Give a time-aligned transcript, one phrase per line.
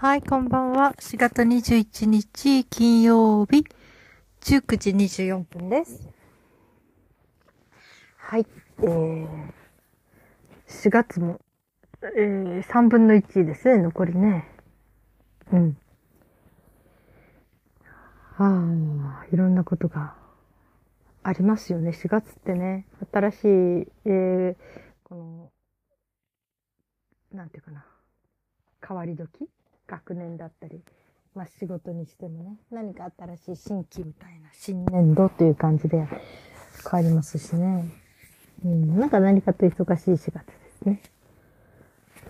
[0.00, 0.94] はい、こんばんは。
[1.00, 3.64] 4月21日金曜日
[4.42, 6.08] 19時24分です。
[8.16, 8.46] はい、
[8.80, 9.26] えー、
[10.68, 11.40] 4月も、
[12.16, 14.48] えー、3分の1ですね、残りね。
[15.52, 15.76] うん。
[18.36, 20.14] ああ、いろんなことが
[21.24, 21.90] ありますよね。
[21.90, 23.48] 4月ってね、新しい、
[24.04, 24.56] えー、
[25.02, 25.50] この、
[27.32, 27.84] なんていうかな、
[28.80, 29.48] 変わり時
[29.88, 30.80] 学年だったり、
[31.34, 36.08] まあ仕事にしてもね、何か新しい新規みたいな新年度という感じで変
[36.92, 37.84] わりますしね。
[38.64, 41.00] うん、なんか何かと忙しい4月ですね。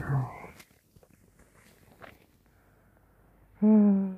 [0.00, 0.30] は
[3.62, 3.66] い。
[3.66, 4.16] うん。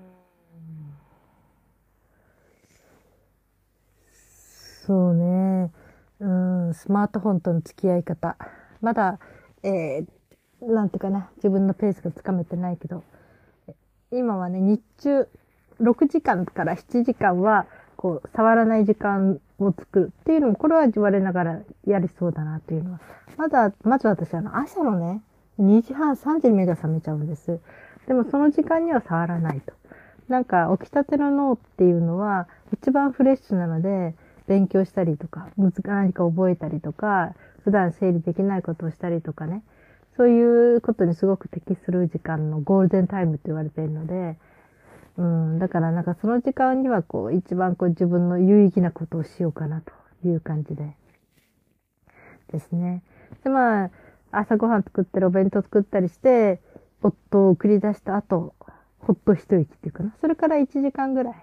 [4.87, 5.71] そうね。
[6.19, 6.29] う
[6.71, 8.37] ん、スマートフォンとの付き合い方。
[8.81, 9.19] まだ、
[9.63, 13.05] えー、なんていうかな、自分のペースがつかめてないけど、
[14.13, 15.29] 今はね、日中、
[15.81, 23.01] 6時間から7時間は、こう、触らない時間を作るっていうのも、これは我ながらやりそうだなっていうのは。
[23.37, 25.23] まだ、まず私、あの、朝のね、
[25.61, 27.61] 2時半、3時に目が覚めちゃうんです。
[28.09, 29.75] でもその時間には触らないと。
[30.27, 34.17] なんか、起きたての脳っていうのは、一番フレッシュなので、
[34.49, 39.63] 勉強したりとか、何か覚えたりとか、普段整理できないことをしたりとかね。
[40.21, 44.37] そういうことにすごく適する時間のゴールデンタイムって言われているので、
[45.17, 50.95] うん、だからなんかその時間にはこう一番こう自分の有意義なことをしようかなという感じで。
[52.53, 53.03] ですね。
[53.45, 53.91] でまあ、
[54.31, 56.61] 朝ごはん作ったりお弁当作ったりして、
[57.01, 58.55] 夫を送り出した後、
[58.99, 60.15] ほっと一息っていうかな。
[60.21, 61.35] それから1時間ぐらい。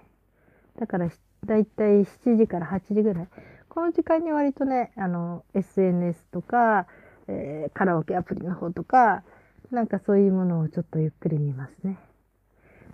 [0.78, 1.10] だから、
[1.46, 3.28] だいたい7時から8時ぐらい。
[3.68, 6.86] この時間に割とね、あの、SNS とか、
[7.28, 9.22] えー、カラオケアプリの方とか、
[9.70, 11.98] なんかそういうものをちょっとゆっくり見ますね。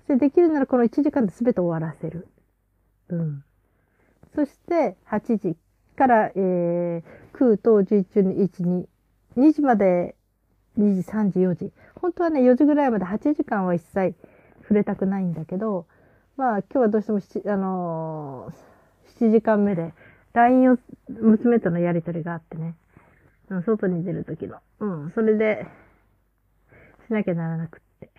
[0.09, 2.29] で、できるならこの1時間で全て終わらせる。
[3.09, 3.45] うん。
[4.35, 5.57] そして、8時
[5.97, 7.03] から、えー、
[7.33, 8.87] 9と11、12、1、2、
[9.37, 10.17] 2時まで、
[10.79, 11.73] 2時、3時、4時。
[11.95, 14.15] 本当はね、4時ぐらいまで8時間は一切
[14.63, 15.87] 触れたくないんだけど、
[16.37, 19.95] まあ、今日はどうしても7、あのー、7時間目で、
[20.33, 20.79] LINE を
[21.09, 22.75] 娘とのやりとりがあってね。
[23.63, 24.59] 外に出るときの。
[24.81, 25.11] うん。
[25.13, 25.67] それで、
[27.07, 28.11] しなきゃならなくって。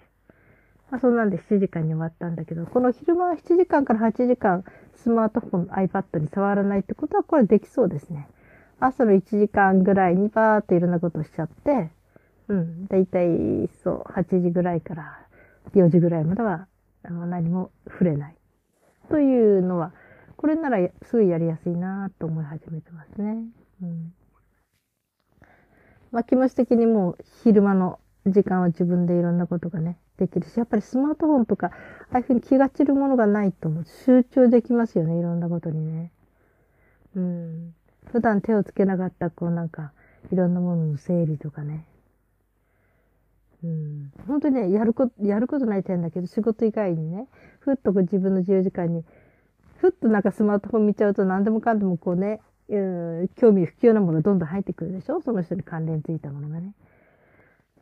[0.91, 4.63] まあ、そんなんで7時間に終わったんだけど、この昼間は7時間から8時間、
[4.95, 8.27] スマートフォン、iPad に触らないってことは、これできそうですね。
[8.79, 11.91] 朝の1時間ぐらいにバーっといろんなことをしちゃって、
[12.47, 12.87] うん。
[12.87, 15.19] だいたい、そう、8時ぐらいから
[15.73, 16.67] 4時ぐらいまでは、
[17.03, 18.35] あの何も触れない。
[19.09, 19.93] というのは、
[20.37, 23.37] これならすぐやりやすいなと思い始めてますね。
[23.81, 24.13] うん。
[26.15, 31.71] まあ、気持ち的にもう昼間の時間は自分でいろんなことがね、できるし、やっぱりスマートフォンとか、あ
[32.13, 33.69] あいうふうに気が散るものがないと
[34.05, 36.13] 集中できますよね、いろんなことにね。
[37.17, 37.75] うん。
[38.05, 39.91] 普段手をつけなかった、こうなんか、
[40.31, 41.85] いろんなものの整理とかね。
[43.61, 44.13] うん。
[44.25, 47.27] 本当にね、やること、やることない点だけど、仕事以外にね、
[47.59, 49.03] ふっとこう自分の自由時間に、
[49.79, 55.21] ふっとなんかスマートフォン見ちゃうと何でもかんでもこうね、興味不要なものどんどん入ってくるでしょ？
[55.21, 56.73] その人に関連ついたものがね。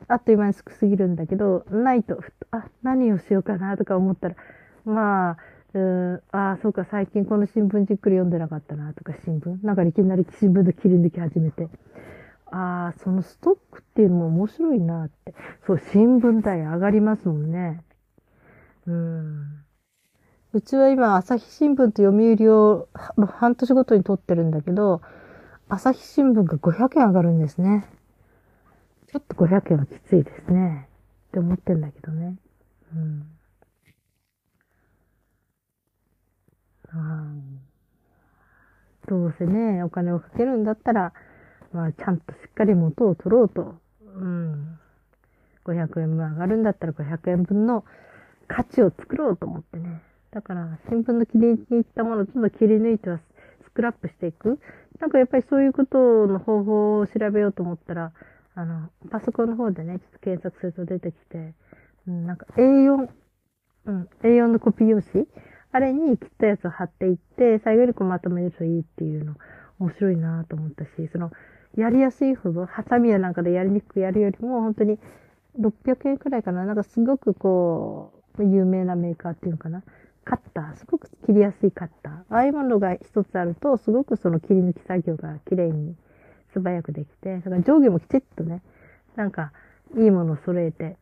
[0.07, 2.19] あっという間に少すぎるんだけど、ないと、
[2.51, 4.35] あ、何をしようかなとか思ったら、
[4.83, 5.38] まあ、
[5.73, 9.66] うん、ああ、そうか、最近この新聞じっくり読んでなかったなとか、新聞？
[9.66, 11.69] なんかいきなり新聞で切り抜き始めて。
[12.47, 15.33] ああ、そのストックっていうのも面白いなって。
[15.65, 17.81] そう、新聞代上がりますもんね。
[18.85, 19.63] うん。
[20.55, 22.87] うちは今、朝日新聞と読売を
[23.39, 25.01] 半年ごとに取ってるんだけど、
[25.67, 27.89] 朝日新聞が500円上がるんですね。
[29.11, 30.87] ちょっと500円はきついですね。
[31.29, 32.35] って思ってんだけどね。
[32.95, 33.25] うん。
[39.07, 41.13] どうせね、お金をかけるんだったら、
[41.71, 43.81] まあ、ちゃんとしっかり元を取ろうと。
[44.05, 44.77] うん。
[45.65, 47.83] 500円分上がるんだったら500円分の
[48.47, 50.03] 価値を作ろうと思ってね。
[50.33, 53.19] だから、新聞の切り抜いたものをちょっと切り抜いては
[53.65, 54.59] スクラップしていく。
[55.00, 58.13] なんかやっぱりそういうことの方法を調べようと思ったら、
[58.56, 61.53] あの、パソコンの方でね、ちょっと検索すると出てきて、
[62.07, 63.09] うん、なんか A4、
[63.85, 65.27] うん、A4 のコピー用紙？
[65.71, 69.35] あれに切ったやつを貼っていって、最後にこうまとめるといいっていうの、
[69.80, 71.31] 面白いなと思ったし、その、
[71.75, 75.00] やりやすいほど、ハサミやなんかでやりにくくやるよりも、本当に
[75.59, 76.65] 600円くらいかな。
[76.65, 79.83] なんかすごくこう、有名なメーカーっていうのかな。
[80.23, 82.13] カッター、すごく切りやすいカッター。
[82.29, 85.95] ああいうものが一つあると、すごくその切り抜き作業が綺麗に
[86.53, 88.61] 素早くできて、だから上下もきちっとね、
[89.15, 89.51] なんか
[89.97, 90.97] いいものを揃えて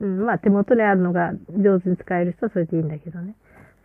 [0.00, 3.36] うん、まあ手元にあるのが上手に使える人はそれでいいんだけどね。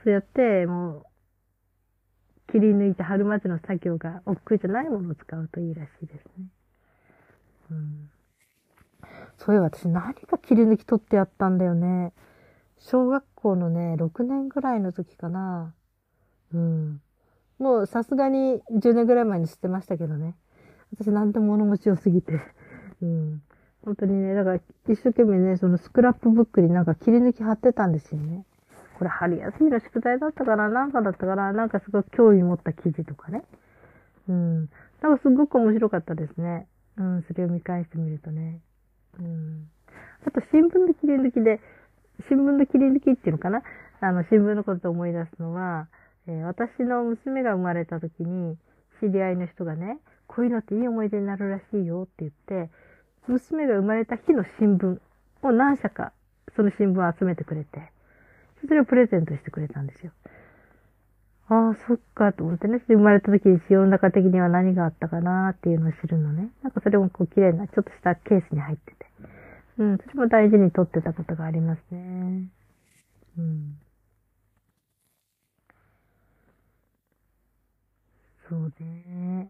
[0.04, 6.46] そうやって、もう、切り抜いて貼るまでの作業が億劫じゃないものを使うといいらしいですね。
[7.72, 8.10] うん。
[9.38, 12.14] そういえば私何か切り抜き取ってやったんだよね。
[12.78, 15.76] 小学校のね、6年ぐらいの時かな。
[16.52, 17.02] うん。
[17.60, 20.36] もうさすがに10年ぐらい前に知ってましたけどね。
[20.92, 22.42] 私なんて物持ち良すぎて。
[23.04, 23.42] うん。
[23.84, 24.56] 本当にね、だから
[24.90, 28.46] 一生懸命ね、そのスクラップブックになんか切り抜き貼ってたんですよね。
[28.98, 33.44] これ春休みの宿題だったから、なんかだったから、なんかすごい興味持った記事とかね。
[34.28, 34.70] うん。
[35.02, 36.68] なんかすごく面白かったですね。
[36.98, 38.62] うん、それを見返してみるとね。
[39.20, 39.70] うん。
[40.26, 41.60] あと新聞の切り抜きで、
[42.30, 43.62] 新聞の切り抜きっていうのかな？
[44.02, 45.88] あの、新聞のことを思い出すのは、
[46.28, 48.58] えー、私の娘が生まれた時に、
[49.02, 52.32] 知り合いの人がね、こういうのっていい思い出になるらしいよって言っ
[52.66, 52.72] て、
[53.28, 55.00] 娘が生まれた日の新聞
[55.42, 56.14] を何社か、
[56.56, 57.92] その新聞を集めてくれて、
[58.66, 60.12] それをプレゼントしてくれたんですよ。
[61.48, 62.82] ああ、そっか、と思ってね。
[62.88, 66.50] 生まれた時に世の中的には何があったかなっていうのを知るのね。
[66.64, 69.06] なんかそれもこう綺麗な、ちょっとしたケースに入ってて。
[69.78, 72.50] うん、それも大事に取ってたことがありますね。
[73.38, 73.78] うん。
[78.50, 79.50] そうね。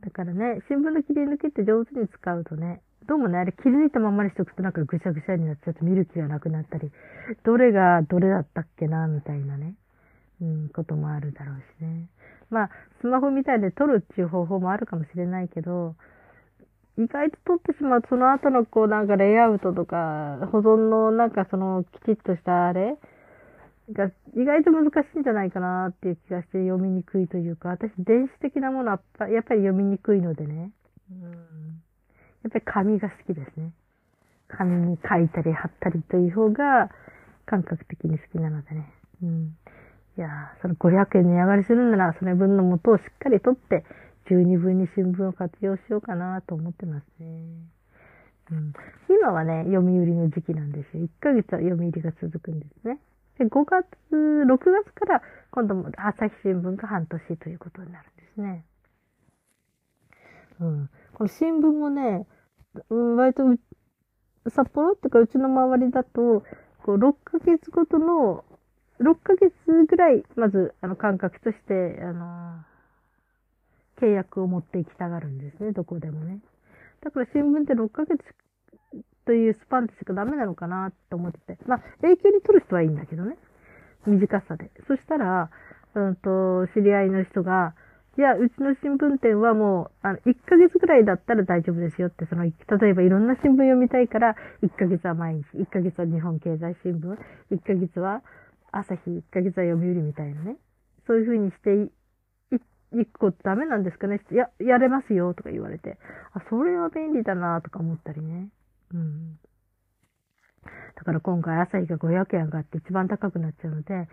[0.00, 6.90] だからね、新聞の切り抜きって上手に使うとね、どうもね、あれ切り抜いたままにしとくとなんかぐしゃぐしゃになっちゃって見る気がなくなったり、
[7.44, 9.74] どれがどれだったっけな、みたいなね、
[10.40, 12.08] うん、こともあるだろうしね。
[12.50, 12.70] まあ、
[13.00, 15.94] スマホみたいで撮るっていう方法もあるかもしれないけど、
[17.02, 22.96] 意外と撮ってしまうと、その後のこうなんかレイアウトとか、保存のなんかそのきちっとしたあれ
[23.92, 30.72] が意外と難しいんじゃないかなっていう気がして読みにくいというか、私電子的なものはやっぱり読みにくいのでね。
[31.10, 31.82] うん
[32.42, 33.72] やっぱり紙が好きですね。
[34.48, 36.88] 紙に書いたり貼ったりという方が
[37.46, 38.92] 感覚的に好きなのでね。
[39.22, 39.56] うん。
[40.16, 40.28] いや
[40.62, 43.84] その500円値上がりするなら、その分の元をしっかり取って、
[44.30, 47.26] 十二分に新聞を活用しようかなと思ってますね。
[48.52, 48.72] うん、
[49.08, 51.04] 今はね、読売の時期なんですよ。
[51.04, 53.00] 1ヶ月は読売が続くんですね。
[53.38, 58.64] で、5月、6月から今度も朝日新聞が半年ということになるんですね。
[60.60, 60.90] うん。
[61.14, 62.26] この新聞もね、
[62.88, 63.42] うん、割と、
[64.48, 66.44] 札幌っていうかうちの周りだと、
[66.84, 68.44] こう、6ヶ月ごとの、
[69.00, 69.52] 6ヶ月
[69.88, 72.64] ぐらい、まず、あの、感覚として、あの、
[74.00, 76.40] 契約を持っていきたがるんですね、どこでもね。
[77.02, 78.18] だから新聞って6ヶ月
[79.26, 81.58] というスパンでしかダメなのかなって思ってて。
[81.66, 83.36] まあ、永久に取る人はいいんだけどね。
[84.06, 84.70] 短さで。
[84.86, 85.50] そしたら、
[85.94, 87.74] うんと、知り合いの人が、
[88.18, 92.52] いや、うちの新聞店はもう、あの、1ヶ月ぐらいだったら大丈夫ですよって、その、例
[92.88, 97.16] えばいろんな新聞読みたいから、1ヶ月は毎日、1ヶ月は日本経済新聞、
[97.52, 98.22] 1ヶ月は
[98.72, 100.56] 朝日、1ヶ月は読売みたいなね。
[101.06, 101.90] そういう風にして
[102.92, 104.20] い、く個ダメなんですかね？
[104.32, 105.98] や、やれますよとか言われて。
[106.32, 108.48] あ、それは便利だなとか思ったりね。
[108.94, 109.38] うん。
[110.96, 114.08] だから今回朝日が500円上がって一番高くなっちゃうので、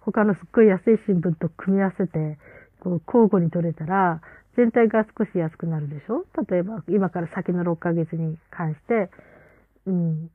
[0.00, 2.38] 他のすっごい安い新聞と組み合わせて、
[2.80, 4.22] こう交互に取れたら、
[4.56, 6.24] 全体が少し安くなるでしょ？
[6.48, 9.10] 例えば、今から先の6ヶ月に関して、
[9.86, 10.30] うん。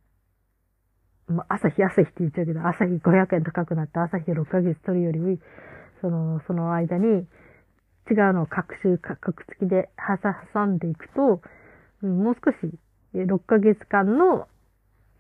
[1.48, 5.40] 朝日、朝日って言っちゃうけど、朝日500円高くなった朝日6ヶ月取るより、
[6.02, 7.28] その、その間に、
[8.10, 11.42] 違うのを各種、各付きで挟んでいくと、
[12.04, 12.74] うん、もう少し、
[13.14, 14.48] 6ヶ月間の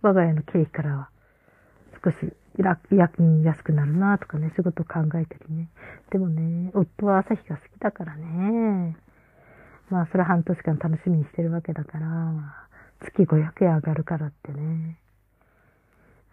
[0.01, 1.09] 我が家の経費からは、
[2.03, 2.77] 少し夜
[3.09, 5.69] 勤安くなるなとかね、仕事考えたりね。
[6.11, 8.95] でもね、夫は朝日が好きだからね。
[9.89, 12.67] まあ、それは半年間楽しみにしてるわけだから、
[13.01, 14.99] 月500円上がるからってね。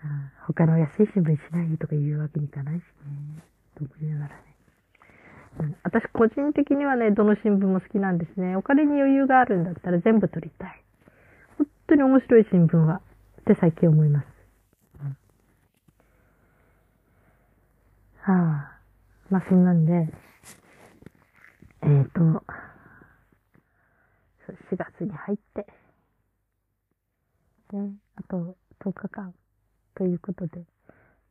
[0.05, 3.43] うん、他の安い新聞しないとか言うわけにいかないしね。
[3.77, 4.52] と思いながらね。
[5.61, 8.57] うん、私個人的にはね、どの新聞も好きなんですね。
[8.57, 10.83] お金に余裕があるんだったら全部取りたい。
[11.59, 13.01] 本当に面白い新聞は、
[13.41, 14.27] って最近思います。
[18.25, 18.79] はあ、
[19.31, 19.93] まあそんなんで、
[21.83, 22.21] えっ、ー、と、
[24.71, 25.67] 4月に入って、
[27.73, 29.35] ね、あと10日間
[29.97, 30.65] ということで、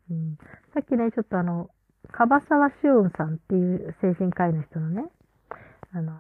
[0.10, 0.38] うん、
[0.74, 1.70] さっきね、ちょっとあの、
[2.12, 5.06] 樺沢志音さんっていう精神科医の人のね、
[5.94, 6.14] あの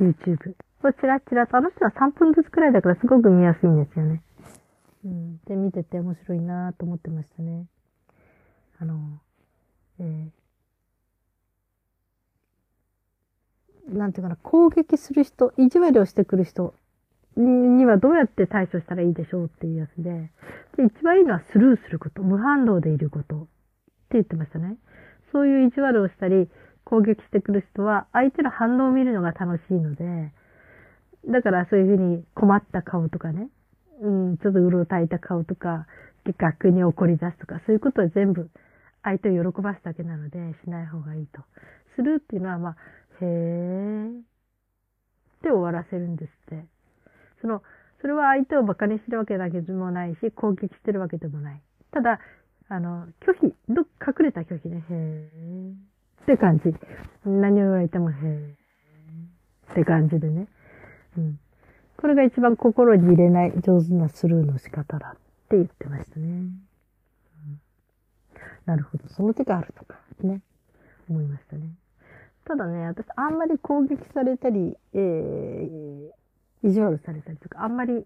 [0.00, 4.22] ー、YouTube をチラチラと、あの人は3分ずつくらいだからすごく見やすいんですよね。
[5.04, 5.38] うん。
[5.44, 7.66] で、見てて面白いなと思ってましたね。
[8.78, 9.20] あの、
[10.00, 16.74] えー、なんていうかな、攻撃する人、意地悪をしてくる人
[17.36, 20.30] にはどうやって対処したらいいでしょうっていうやつで、
[20.76, 23.48] で一番いいのはスルーすること、無反応でいること
[24.12, 24.76] って言ってましたね。
[25.32, 26.48] そういう意地悪をしたり、
[26.84, 30.32] 攻撃してくる人は相手の反応を見るのが楽しいので、
[31.28, 33.48] だからそういうふうに困った顔とかね、
[34.02, 35.86] うん、ちょっとうろたえた顔とか、
[36.38, 38.50] 逆に怒り出すとか、そういうことは全部
[39.02, 41.40] 相手を喜ばすだけなので、しない方がいいと。
[41.96, 42.76] するっていうのは、まあ、
[43.20, 44.12] へーっ
[45.42, 46.64] て終わらせるんですって。
[47.40, 47.62] その、
[48.00, 51.62] それは相手を馬鹿にしてるわけだけでもないし、攻撃してるわけでもない。
[51.92, 52.20] ただ、
[52.68, 55.72] あの、拒否、ど、隠れた拒否ね、へー
[56.22, 56.74] って感じ。
[57.24, 58.52] 何を言われてもへー
[59.72, 60.48] って感じでね。
[61.18, 61.38] うん。
[61.96, 66.26] これが一番心に入れない上手なスルーの仕方だって言ってましたね。
[66.26, 66.52] うん、
[68.66, 69.08] なるほど。
[69.08, 70.42] その手があるとか、ね。
[71.08, 71.74] 思いましたね。
[72.44, 78.04] ただね、私、あんまり攻撃されたり、えー、意地悪されたりとか、あんまり、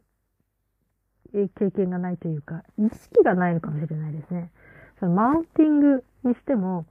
[1.33, 4.51] 経験がないというか、意識がないのかもしれないですね。
[5.01, 6.87] そのマウンティングにしても、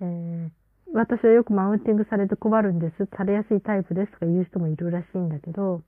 [0.00, 0.50] えー、
[0.92, 5.82] 私はよくマウンティングされて困るんです、されやすいタイプですとか言う人もいるらしいんだけど、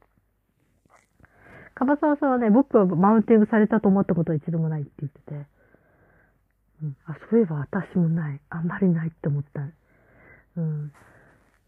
[1.74, 5.46] 樺沢さんはね、僕はマウンティングされたと思ったことは一度もないって言ってて、
[6.82, 8.40] うん、あ、そういえば私もない。
[8.50, 9.62] あんまりないって思った。
[10.56, 10.92] うん。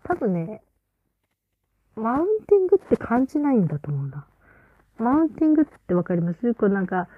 [0.04, 0.62] 多分ね、
[1.97, 4.26] マウンティングって感じないんだと思うな。
[4.99, 6.55] マウンティングってわかります？
[6.55, 7.09] こうなんか、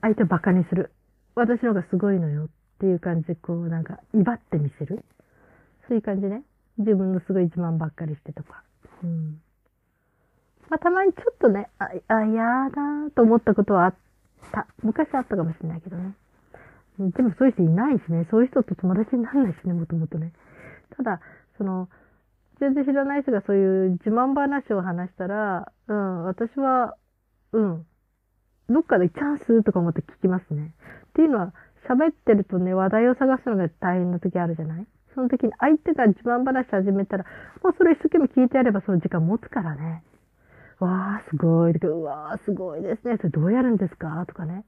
[0.00, 0.92] 相手をバカにする。
[1.34, 5.04] 私の方がすごいのよっていう感じで、こうなんか、威張ってみせる。
[5.88, 6.42] そういう感じね。
[6.78, 8.62] 自分のすごい自慢ばっかりしてとか。
[9.02, 9.40] うん。
[10.68, 13.94] まあ、たまにちょっとね、あ、あ、やだと思ったことはあっ
[14.52, 14.66] た。
[14.82, 16.14] 昔あったかもしれないけどね。
[16.98, 18.26] でもそういう人いないしね。
[18.30, 20.32] そういう人と友達にならないしね、もともとね。
[20.96, 21.20] ただ、
[21.58, 21.88] その、
[22.58, 26.96] 全然知らない人がそういう自慢話を話したら、うん、私は、
[27.52, 27.86] うん、
[28.68, 30.74] どっかでチャンスとか思って聞きますね。
[31.08, 31.54] っていうのは、
[31.88, 34.86] 喋ってるとね、話題を探すのが大変な時あるじゃない？
[35.14, 37.24] その時に相手が自慢話始めたら、
[37.62, 40.02] もうそれ一生懸命聞いてやればその時間持つからね。
[40.80, 41.72] わー、すごい。
[41.72, 43.16] うわー、すごいですね。
[43.18, 44.24] それどうやるんですか？
[44.26, 44.64] とかね。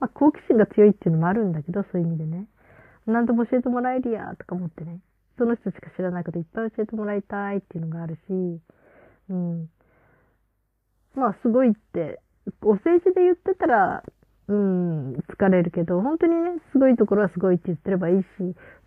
[0.00, 2.46] まあ、好奇心が強いっていうのもあるんだけど、そういう意味でね。
[3.06, 5.00] 何でも教えてもらえるや、とか思ってね。
[5.38, 8.60] その人しか知らないこといっぱい教えてもらいたいっていうのがあるし、
[9.30, 9.70] うん。
[11.14, 12.20] まあ、すごいって、
[12.62, 14.02] お政治で言ってたら、
[14.48, 18.26] うん、疲れるけど、本当にね、すごいところはすごいって言ってればいいし、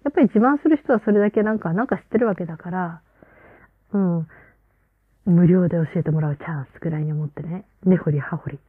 [0.04, 3.02] やっぱり自慢する人はそれだけなんか、なんか知ってるわけだから、
[3.94, 4.28] うん、
[5.26, 8.60] 無料で教えてもらうチャンスくらいに思ってね、根掘り葉掘り。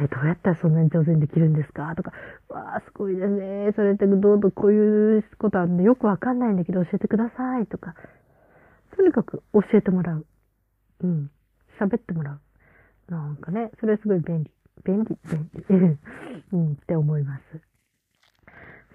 [0.00, 1.94] え、どうやったらそんなに上手にできるんですか？
[1.96, 2.12] とか、
[2.48, 3.72] わあ、すごいですね。
[3.76, 7.94] それってどうぞこういうことあるんでよくわかんないんだけど教えてくださいとか、
[8.96, 10.26] とにかく教えてもらう。
[11.02, 11.30] うん。
[11.80, 12.40] 喋ってもらう。
[13.08, 14.50] なんかね、それすごい便利。
[14.84, 15.64] 便利、便利。
[16.52, 17.42] うん、って思います。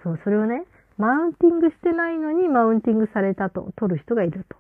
[0.04, 0.63] そう、それをね、
[0.98, 4.58] マウンティングしてないのにマウンティングされたと取る人がいると。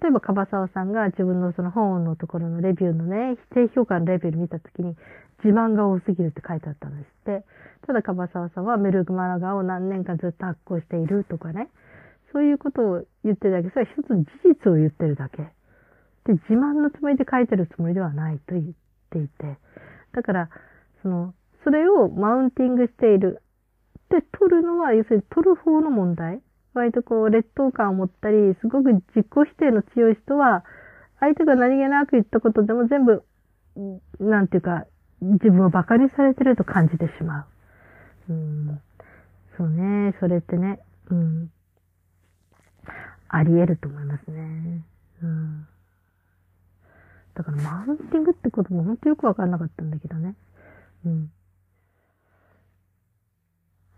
[0.00, 4.96] 例えば、樺沢さんが自分のその本のところのレビューのね、低評価のレベル見たときに、
[5.44, 7.44] 自慢が多すぎるって書いてあったんですって。
[7.86, 11.68] ただ、樺沢さんはメルグマラガを何年間ずっと発行しているとかね。
[12.32, 13.68] そういうことを言ってるだけ。
[13.70, 14.24] それは一つ事
[14.64, 15.52] 実を言ってるだけ。
[16.24, 18.64] で、自慢のつもりで書いてるつもりではないと言っ
[19.10, 19.58] ていて。
[20.12, 20.50] だから、
[21.02, 23.42] その、それをマウンティングしている。
[24.08, 26.40] で、取るのは、要するに取る方の問題。
[26.74, 30.64] 割とこう、劣等感を持ったり、すごく自己否定の強い人は、
[31.20, 33.24] 相手が何気なく言ったことでも全部、
[34.18, 34.86] なんていうか、
[35.20, 37.46] 自分を馬鹿にされてると感じてしま
[38.28, 38.32] う。
[38.32, 38.80] うん、
[39.56, 41.50] そうね、それってね、うん、
[43.28, 44.84] あり得ると思いますね。
[45.22, 45.66] うん、
[47.34, 50.34] だからマウンティングってことも本当よくわかんなかったんだけどね。
[51.06, 51.30] うん。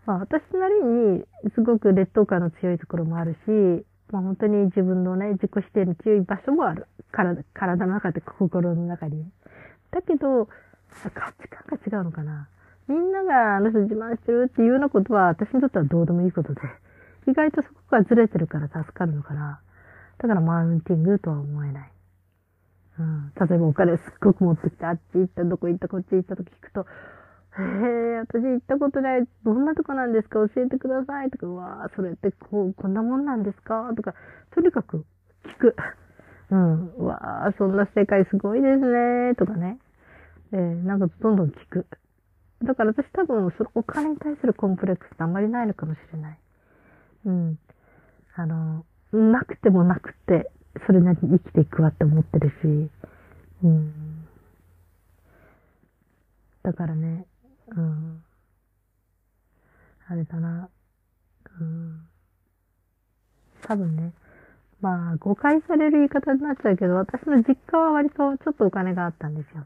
[0.05, 6.87] まあ私なりにすごく劣等感の強いところもあるし、まあ本当に自分のね、自己否定の強い場所もある。
[7.11, 9.25] 体、体の中で心の中に。
[9.91, 10.47] だけど、
[11.03, 12.47] 価値観が違うのかな。
[12.87, 16.61] みんながあの人自慢してるっていうようなことは私にとってはどうでもいいことで、
[17.27, 19.59] 意外とそこがずれてるから助かるのかな。
[20.19, 21.94] だからマウンティングとは思えない。
[22.97, 26.85] うん、例えばお金すっごく持ってきて、あっち行った、どこ行った、こっち行ったと聞くと、
[27.57, 29.27] へえ、私行ったことない。
[29.43, 30.45] どんなとこなんですか？
[30.49, 31.29] 教えてください。
[31.31, 33.93] とか、うわそれってこう、こんなもんなんですか？
[33.95, 34.13] とか、
[34.53, 35.05] とにかく
[35.45, 35.75] 聞く。
[36.51, 36.87] うん。
[36.97, 39.35] うわそんな世界すごいですね。
[39.35, 39.79] とかね。
[40.51, 41.87] えー、なんかどんどん聞く。
[42.61, 46.39] だから私多分、そのお金に対するコンプレックスってあんまりないのかもしれない。
[47.25, 47.59] うん。
[48.35, 50.51] あの、なくてもなくて、
[50.85, 52.89] それなりに生きていくわって思ってるし、
[53.63, 54.27] うん。
[56.63, 57.25] だからね、
[57.75, 58.23] うん。
[60.07, 60.69] あれだな。
[61.59, 62.07] うん。
[63.61, 64.13] 多分ね、
[64.81, 69.65] まあ、誤解される言い方になっちゃうけど、私の実家は割とちょっとお金があったんですよ。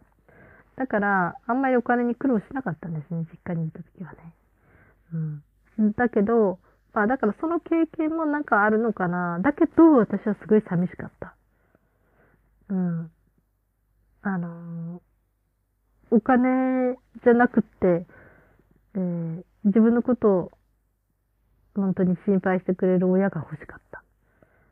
[0.78, 4.34] だから、あんまりお金に苦労しなかったんですね、実家にいた時はね。
[5.78, 5.94] うん。
[5.94, 6.60] だけど、
[6.94, 9.40] まあだからその経験もなんかあるのかな。
[9.40, 11.36] だけど、私はすごい寂しかった。
[12.70, 13.12] うん。
[14.22, 18.06] あのー、お金じゃなくて、
[18.96, 20.52] えー、自分のことを
[21.76, 24.04] 本当に心配してくれる親が欲しかった。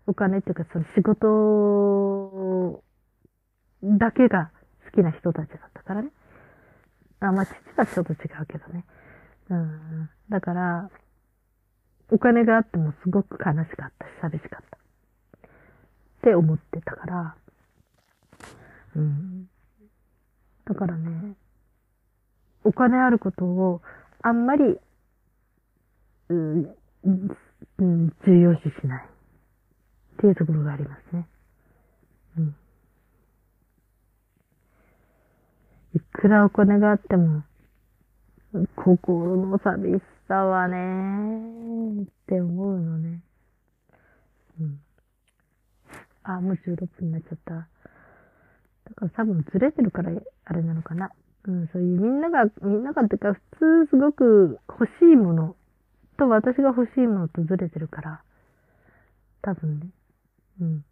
[0.07, 2.83] お金っていうかその仕事
[3.83, 4.51] だけが
[4.85, 6.11] 好きな人たちだったからね。
[7.19, 8.85] あ、まあ父はちょっと違うけどね。
[9.49, 10.09] うん。
[10.29, 10.89] だから、
[12.09, 14.77] お金があってもすごく悲しかったし、寂しかった。
[14.77, 14.79] っ
[16.21, 17.35] て思ってたから、
[18.95, 19.49] うん。
[20.65, 21.35] だからね、
[22.63, 23.81] お金あることを
[24.21, 24.79] あんまり、
[26.29, 26.75] うん、
[27.79, 29.05] うん、重要視しない。
[29.05, 31.27] っていうところがありますね。
[32.37, 32.55] うん。
[35.95, 37.43] いくらお金があっても、
[38.75, 43.21] 心の寂しさはね、って思うのね。
[44.59, 44.79] うん。
[46.23, 47.53] あ、もう16分になっちゃった。
[47.53, 47.67] だ
[48.95, 50.11] から多分ずれてるから
[50.45, 51.11] あれなのかな。
[51.45, 55.55] うん、そういうみんなが、みんながっていうか普通すごく欲しいもの
[56.17, 58.21] と私が欲しいものとずれてるから、
[59.41, 59.87] 多分ね、
[60.59, 60.85] うん。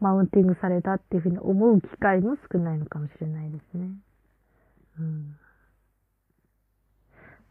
[0.00, 3.88] マウンティングされたっていうふうに思う機会も少ないのかもしれないですね。
[4.98, 5.36] うん。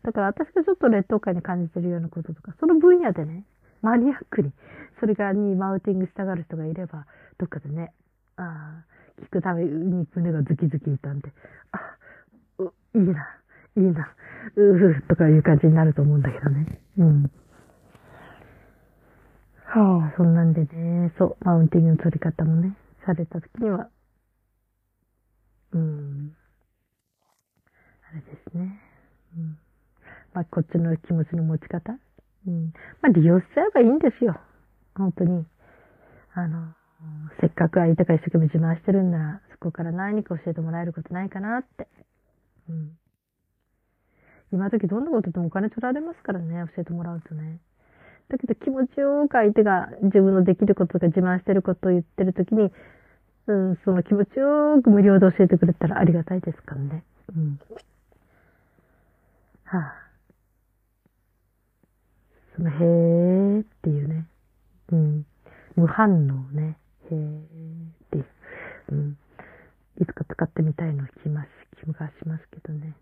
[0.06, 3.44] だから私がちょっと劣等感に感じてるようなこととか、その分野でね、
[3.82, 4.52] マニアックに、
[5.00, 7.08] それがにマウンティングしたがる人がいれば、
[7.40, 7.92] どっかでね、
[8.38, 11.34] ああ、聞くために胸がズキズキいたんで、
[11.72, 11.80] あ、
[12.60, 13.28] う、いいな、
[13.78, 14.14] いいな、
[14.56, 16.80] うふ、とかいう感じになると思うんだけどね。
[17.00, 17.24] うん。
[19.66, 22.78] はあ、そんなんでね、そう、マウンティングの取り方もね、
[23.08, 23.90] された時には、
[25.74, 26.36] うん、
[28.08, 28.80] あれですね。
[29.36, 29.58] うん
[30.36, 31.98] まあ、こっちの気持ちの持ち方？
[32.46, 32.74] うん。
[33.02, 34.38] まあ、利用しちゃえばいいんですよ。
[34.94, 35.48] 本当に。
[36.34, 36.74] あの、
[37.40, 41.88] せっかく相手が一生懸命自慢してるんなら、そこから何か教えてもらえることないかなって。
[42.70, 42.98] うん。
[44.52, 47.60] 今時どんなことでもお金取られますからね、教えてもらうとね。
[48.28, 52.72] だけど気持ちよく相手が自分のできることとか自慢してることを言ってるときに、
[53.48, 57.04] うん、その気持ちよく無料で教えてくれたらありがたいですからね。
[57.36, 57.60] うん。
[59.64, 60.05] はあ。
[62.56, 64.28] その、へーっていうね。
[64.92, 65.26] うん。
[65.76, 66.78] 無反応ね。
[67.12, 67.42] へーっ
[68.12, 68.26] ていう。
[68.92, 69.18] うん。
[70.02, 72.96] いつか使ってみたいの気まし、気がしますけどね。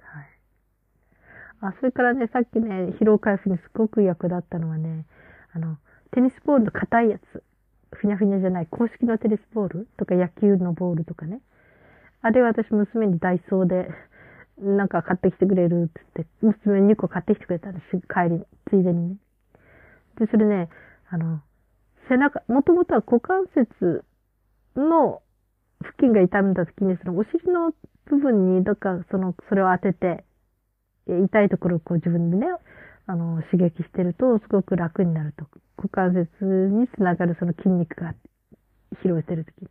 [0.00, 0.26] はい。
[1.60, 5.06] あ、それからね、さっきね、疲労回復にすごく役立ったのはね、
[5.52, 5.78] あの、
[6.12, 7.42] テニスボールの硬いやつ。
[7.92, 11.40] ふにゃふにゃじゃない、公式のテニスボールとか野球のボールとかね。
[12.22, 13.88] あれは私娘にダイソーで
[14.62, 17.98] なんか買ってきてくれるって言って、娘2個買ってきてくれたんです。
[18.06, 19.16] 帰り、ついでにね。
[20.18, 20.68] で、それね、
[21.10, 21.40] あの、
[22.08, 24.04] 背中、もともとは股関節
[24.76, 25.22] の
[25.82, 27.72] 付近が痛んだ時に、そのお尻の
[28.06, 30.24] 部分に、どっかその、それを当てて、
[31.06, 32.46] 痛いところをこう自分でね、
[33.06, 35.46] あの、刺激してると、すごく楽になると。
[35.76, 38.14] 股関節につながるその筋肉が
[39.02, 39.68] 疲労してる時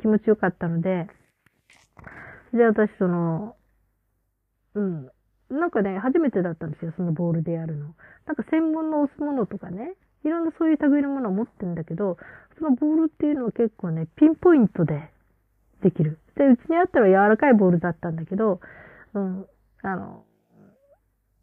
[0.00, 1.08] 気持ちよかったので、
[2.52, 3.56] で、私その、
[4.74, 5.10] うん。
[5.50, 7.94] なんかね、初めてだったんですよ、そのボールでやるの。
[8.26, 12.18] なんか専門の押すものとかね、いろんなそういう類のものを持ってるんだけど、
[12.58, 15.10] そのボールっていうのは結構ね、ピンポイントで
[15.82, 16.18] できる。
[16.36, 18.60] で、うちにあったら柔らかいボールだったんだけど、
[19.14, 19.46] うん、
[19.82, 20.24] あの、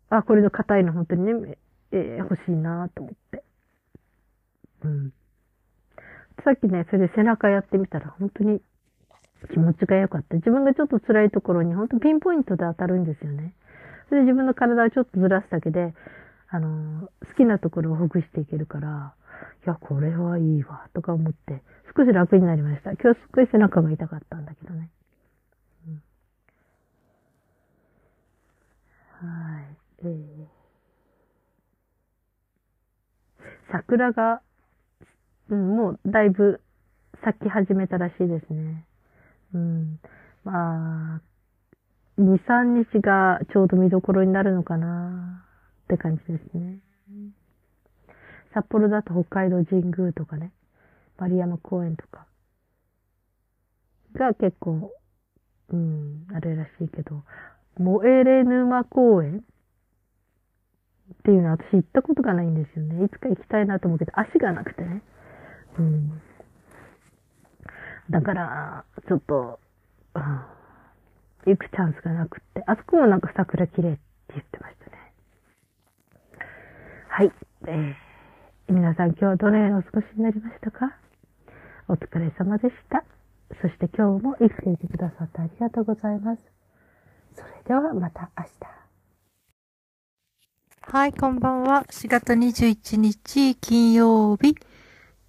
[0.09, 1.57] あ、これの硬いの本当にね、
[1.91, 3.43] えー、欲しいなと思って。
[4.83, 5.13] うん。
[6.43, 8.61] さっきね、それで背中やってみたら本当に
[9.51, 10.35] 気持ちが良かった。
[10.35, 13.53] 自分がちょっと辛いところに本当ピンポイントで当たるんですよね。
[14.09, 15.93] それで自分の体をちょっとずらすだけで、
[16.49, 19.13] あの、好きなところをほぐしていけるから、
[19.65, 21.61] いや、これはいいわ、とか思って、
[21.95, 22.91] 少し楽になりました。
[22.93, 24.89] 今日すっごい背中が痛かったんだけどね。
[25.87, 26.01] うん、
[29.27, 29.77] はい。
[29.99, 30.47] えー、
[33.71, 34.41] 桜が、
[35.49, 36.61] うん、もうだいぶ
[37.23, 38.86] 咲き始めたらしいですね。
[39.53, 39.99] うん。
[40.43, 41.21] まあ、
[42.19, 45.45] 2、3日がちょうど見どころになるのかな
[45.85, 46.79] って感じですね。
[48.53, 50.51] 札幌だと北海道神宮とかね、
[51.17, 52.25] 丸山公園とか
[54.13, 54.91] が結構
[55.69, 57.23] うん、あれらしいけど、
[57.77, 59.43] 燃えれ沼公園
[61.13, 63.03] っていうのは私行ったことがないんですよね。
[63.05, 65.01] いつか行きたいなと思うけど、足がなくてね。
[65.77, 66.21] うん。
[68.09, 69.59] だから、ちょっと、
[70.15, 70.23] うん、
[71.45, 72.63] 行くチャンスがなくって。
[72.65, 75.13] あそこもなんか桜綺麗って言ってましたね。
[77.09, 77.31] はい。
[77.67, 80.95] えー、皆さん今日はどのようにお過ごしになりましたか？
[81.87, 83.03] お疲れ様でした。
[83.61, 86.43] そして今日も生きていてくださってありがとうございます。
[87.33, 88.49] それではまた明日。
[90.81, 91.83] はい、こんばんは。
[91.89, 94.55] 4月21日金曜日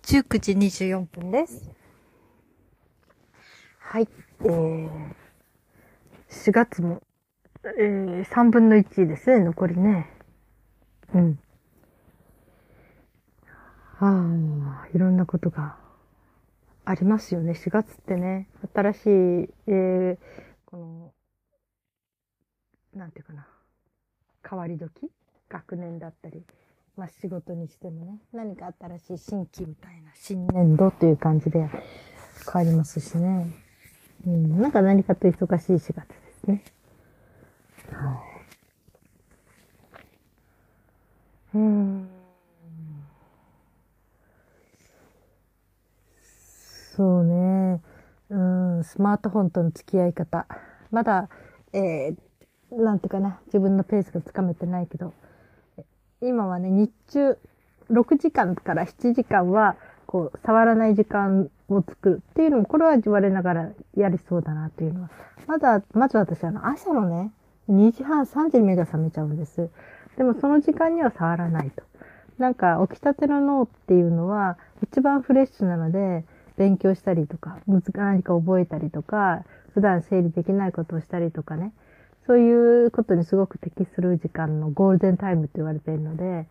[0.03, 1.78] 19時24分です。
[3.91, 4.09] はい、
[4.45, 4.91] えー、
[6.29, 7.01] 4月も、
[7.79, 10.11] えー、3分の1ですね、残りね。
[11.15, 11.39] うん。
[13.99, 15.79] ああ、いろんなことが
[16.85, 17.53] ありますよね。
[17.53, 20.19] 4月ってね、新しい、えー、
[20.67, 21.13] この、
[22.95, 23.49] なんていうかな、
[24.47, 25.11] 変わり時？
[25.49, 26.45] 学年だったり、
[26.95, 31.71] まあ仕事にしてもね、何か新しい新規みたいな、新年度という感じで変
[32.53, 33.68] わりますしね。
[34.27, 36.63] うん、なんか何かと忙しい4月ですね。
[41.55, 42.09] うん。
[46.97, 47.81] そうね。
[48.31, 48.37] う
[48.81, 50.47] ん、スマートフォンとの付き合い方。
[50.91, 51.29] まだ、
[51.73, 55.15] えー、なんていうかな、自分のペースがつかめてないけど、
[56.21, 57.39] 今はね、日中、
[57.91, 59.77] 6時間から7時間は、
[60.09, 65.11] こう、触らない時間を作るっていうのも、これは我ながらやりそうだなっていうのは。
[65.47, 67.31] まだ、まず私あの、朝のね、
[67.69, 69.69] 2時半、3時に目が覚めちゃうんです。
[70.17, 71.85] でもその時間には触らないと。
[72.39, 76.25] なんか、起きたての脳っていうのは、一番フレッシュなので、
[76.57, 79.45] 勉強したりとか、何か覚えたりとか、
[79.75, 81.75] 普段整理できないことをしたりとかね。
[82.27, 86.47] そういうことにすごく適する時間のゴールデンタイムって言われているので、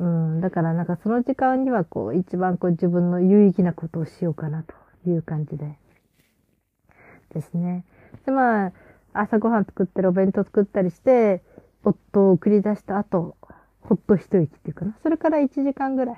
[0.00, 4.74] うん、だからなんかその時間にはこう一番こう自分の有意義なことをしようかなと
[5.08, 5.78] いう感じで。
[7.34, 7.84] ですね。
[8.24, 8.72] でまあ、
[9.12, 11.42] 朝ごはん作ったりお弁当作ったりして、
[11.84, 13.36] 夫を送り出した後、
[13.82, 14.96] ほっと一息っていうかな。
[15.02, 16.16] それから1時間ぐらい。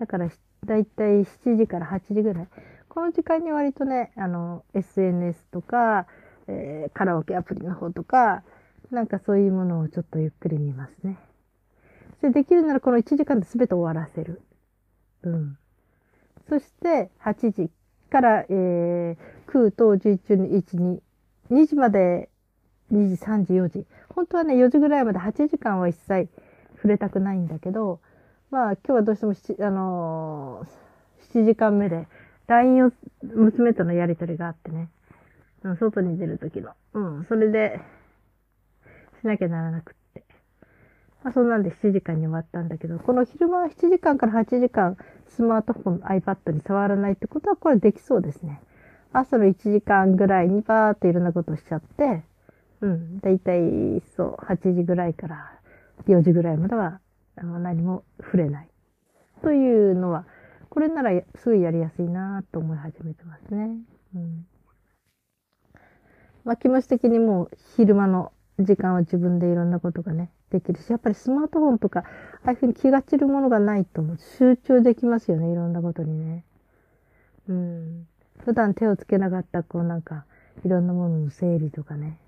[0.00, 0.28] だから、
[0.64, 2.48] だいたい7時から8時ぐらい。
[2.88, 6.06] この時間に割とね、あの、SNS とか、
[6.48, 8.42] えー、カラオケアプリの方とか、
[8.90, 11.18] なんかそういうものをちょっとゆっくり見ますね。
[12.22, 14.42] で、できるならこの1時間で全て終わらせる。
[15.22, 15.58] うん。
[16.48, 17.70] そして、8時
[18.10, 21.00] から、えー、9と11、12、1、2、
[21.50, 22.28] 2時まで、
[22.92, 23.86] 2時、3時、4時。
[24.08, 26.28] 本当はね、4時ぐらいまで8時間は一切
[26.76, 28.00] 触れたくないんだけど、
[28.50, 32.06] まあ今日はどうしても7、あのー、7時間目で、
[32.46, 34.88] LINE を娘とのやりとりがあってね、
[35.78, 36.72] 外に出るときの。
[36.94, 37.80] うん、それで、
[39.20, 40.05] しなきゃならなくて。
[41.26, 48.60] まあそんなんで7時間に終わったんだけど、この昼間は7時間から8時間、スマートフォン、iPad に触らないってことはこれできそうですね。
[49.12, 52.22] 朝の1時間ぐらいにバーっていろんなことしちゃって、
[52.80, 53.58] うん、だいたい
[54.16, 55.50] そう、8時ぐらいから
[56.06, 57.00] 4時ぐらいまでは
[57.34, 58.68] あの何も触れない。
[59.42, 60.26] というのは、
[60.70, 63.76] これならすぐやりやすいなと思い始めてますね。
[64.14, 64.46] うん。
[66.44, 74.02] まあ気持ち的にもう昼間の時間は自分でいろんなことがね、できるし、やっぱりスマートフォンとか、ああいうふうに気が散るものがないと
[74.38, 76.44] 集中できますよね、いろんなことにね。
[77.48, 78.06] うん。
[78.44, 80.24] 普段手をつけなかった、こうなんか、
[80.64, 82.18] いろんなものの整理とかね。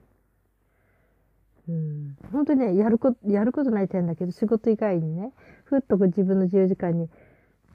[1.68, 2.16] うん。
[2.32, 5.32] 本当にね、やること、やることない点だけど、仕事以外にね、
[5.64, 7.08] ふっとこう自分の自由時間に、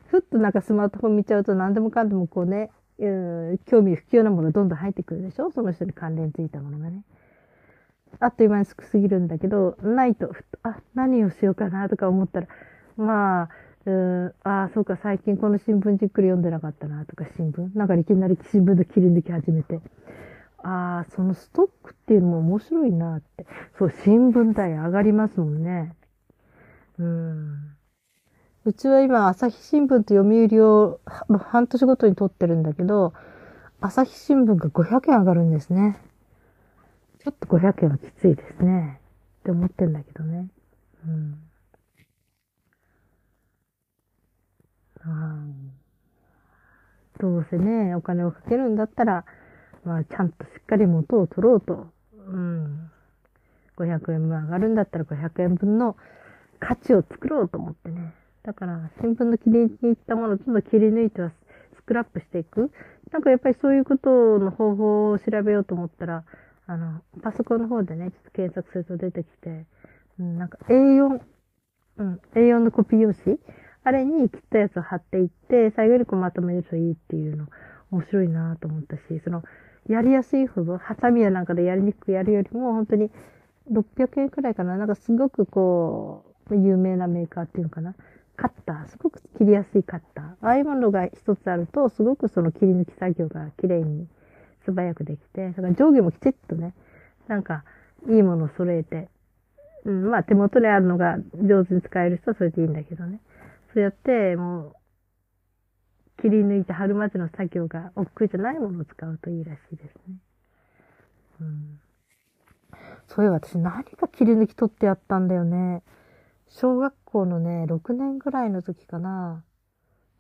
[0.08, 5.52] ふっとなんかスマートフォン見ちゃうと何でもかんでもこうね、うん、興味不要なものがどんどん入ってくるでしょ？
[5.52, 7.04] その人に関連ついたものがね。
[8.20, 10.32] あっという間にすくすぎるんだけど、ないと、
[10.64, 12.48] あ、何をしようかなとか思ったら、
[12.96, 13.50] まあ、
[13.86, 17.78] うん、ああ、そうか、最近この新聞じっくり読んでなかったなとか、新聞？
[17.78, 19.82] なんかいきなり新聞で切り抜き始めて。
[20.60, 23.46] ああ、そのストックっていうのも面白いなって。
[23.78, 25.94] そう、新聞代上がりますもんね。
[26.98, 27.76] うん。
[28.64, 31.02] うちは今、朝日新聞と読売を
[31.50, 33.12] 半年ごとに取ってるんだけど、
[33.82, 35.98] 朝日新聞が500円上がるんですね。
[37.24, 39.00] ちょっと500円はきついですね。
[39.40, 40.48] って思ってんだけどね。
[41.08, 41.40] うん。
[45.06, 45.46] あ
[47.20, 49.26] どうせね、お金をかけるんだったら、
[49.86, 51.88] まあ、ちゃんとしっかり元を取ろうと。
[52.28, 52.92] うん。
[53.78, 55.96] 500円分上がるんだったら500円分の
[56.60, 58.14] 価値を作ろうと思ってね。
[58.44, 61.32] だから、新聞の切り抜いたものをどんどん切り抜いては
[61.76, 62.72] スクラップしていく。
[63.12, 64.10] なんかやっぱりそういうこと
[64.40, 66.26] の方法を調べようと思ったら、
[66.66, 69.66] あの、パソコンの方でね、ちょっと検索すると出てきて、
[70.20, 71.20] うん、なんか A4、
[71.98, 73.38] うん、A4 のコピー用紙？
[73.84, 77.48] あれに切ったやつを貼っていって、最後にこうまとめるといいっていうの、
[77.92, 79.44] 面白いなと思ったし、その、
[79.90, 83.12] やりやすいほど、ハサミやなんかでやりにくくやるよりも、本当に
[83.70, 84.78] 600円くらいかな？
[84.78, 87.94] なんかすごくこう、有名なメーカーっていうのかな？
[88.36, 90.26] カッター、すごく切りやすいカッター。
[90.42, 94.08] ああいうものが一つあると、すごくその切り抜き作業が綺麗に
[94.66, 96.74] 素早くできて、だから上下もきちっとね、
[97.28, 97.64] なんか、
[98.10, 99.10] いいものを揃えて、
[99.86, 103.20] うん、まあ手元にあるのが上手に使える人はそれでいいんだけどね。
[103.74, 104.76] そうやって、もう、
[106.22, 110.16] 切り抜いて貼るまでの作業が億劫じゃないものを使うといいらしいですね。
[111.42, 111.80] うん。
[113.08, 115.82] そういえば私何か切り抜き取ってやったんだよね。
[116.48, 119.44] 小学校のね、6年ぐらいの時かな。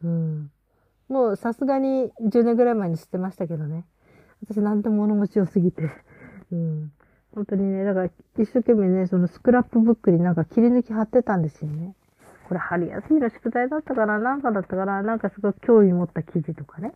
[0.03, 0.51] うん。
[1.07, 3.85] もうさすがに10年ぐらい前に知ってましたけどね。
[4.45, 5.89] 私なんて物持ちよすぎて。
[6.51, 6.91] うん。
[7.33, 8.05] 本当にね、だから
[8.37, 11.95] 一生懸命ね、そのスクラップブックになんか切り抜き貼ってたんですよね。
[12.47, 16.93] これ春休みの宿題だったから、なんかだったから、なんかすごく興味持った記事とかね。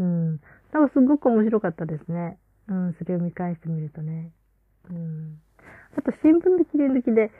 [0.00, 0.40] うん。
[0.72, 2.38] なんかすごく面白かったですね。
[2.66, 4.32] うん、それを見返してみるとね。
[4.90, 5.38] うん。
[5.96, 7.30] あと新聞の切り抜きで、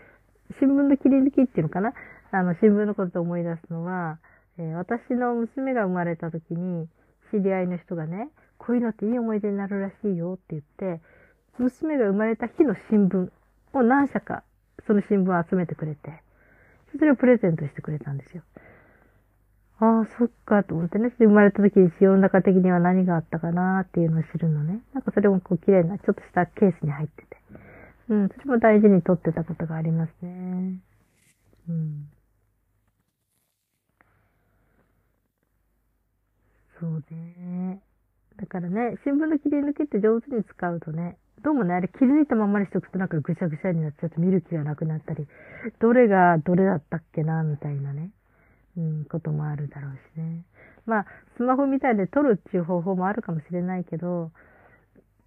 [0.60, 1.94] 新聞の切り抜きっていうのかな？
[2.30, 4.18] あの、新聞のことで思い出すのは、
[4.58, 6.88] えー、私の娘が生まれた時に、
[7.32, 11.00] 知り合いの人がね、こういうのっていい思い出になるらしいよって言って、
[11.58, 13.30] 娘が生まれた日の新聞
[13.72, 14.42] を何社か、
[14.86, 16.22] その新聞を集めてくれて、
[16.96, 18.42] それをプレゼントしてくれたんですよ。
[19.80, 21.12] ああ、そっか、と思ってね。
[21.18, 24.80] 生まれた時に世の中的には何があったかなっていうのを知るのね。
[24.94, 27.36] なんかそれもこう綺麗な、ちょっとしたケースに入ってて。
[28.08, 30.78] うん、それも大事に取ってたことがありますね。
[31.68, 32.08] うん。
[36.78, 37.80] そうね。
[38.36, 45.26] だからね、新聞の切り抜きって上手に使うとね、どうもね、あれ切り抜いたままにしとくとなんかぐしゃぐしゃになっちゃって見る気がなくなったり、
[45.80, 48.10] どれがどれだったっけな、みたいなね、
[48.76, 50.44] うん、こともあるだろうしね。
[50.86, 54.30] まあ、スマホみたいで撮るっていう方法もあるかもしれないけど、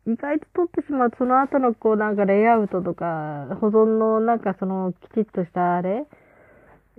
[0.06, 6.06] 意外と撮ってしまうと、その後のこうなんかレイアウトとか、保存のなんかそのきちっとしたあれ